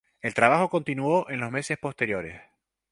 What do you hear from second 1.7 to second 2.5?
posteriores.